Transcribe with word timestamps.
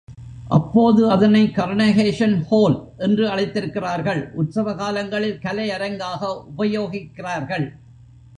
அப்போது 0.47 1.01
அதனை 1.11 1.41
காரனேஷன்ஹால் 1.47 2.77
என்று 2.97 3.27
அழைத்திருக்கிறார்கள், 3.27 4.21
உற்சவ 4.33 4.73
காலங்களில் 4.73 5.39
கலை 5.39 5.69
அரங்காக 5.69 6.21
உபயோகிக்கிறார்கள். 6.57 7.67